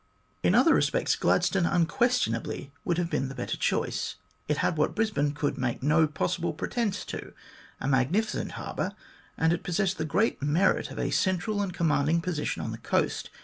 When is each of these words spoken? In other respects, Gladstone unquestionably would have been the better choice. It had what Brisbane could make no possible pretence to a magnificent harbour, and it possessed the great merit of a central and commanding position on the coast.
In 0.41 0.55
other 0.55 0.73
respects, 0.73 1.15
Gladstone 1.15 1.67
unquestionably 1.67 2.73
would 2.83 2.97
have 2.97 3.11
been 3.11 3.27
the 3.29 3.35
better 3.35 3.55
choice. 3.55 4.15
It 4.47 4.57
had 4.57 4.75
what 4.75 4.95
Brisbane 4.95 5.33
could 5.35 5.59
make 5.59 5.83
no 5.83 6.07
possible 6.07 6.53
pretence 6.53 7.05
to 7.05 7.33
a 7.79 7.87
magnificent 7.87 8.53
harbour, 8.53 8.93
and 9.37 9.53
it 9.53 9.61
possessed 9.61 9.99
the 9.99 10.05
great 10.05 10.41
merit 10.41 10.89
of 10.89 10.97
a 10.97 11.11
central 11.11 11.61
and 11.61 11.71
commanding 11.71 12.19
position 12.19 12.63
on 12.63 12.71
the 12.71 12.79
coast. 12.79 13.29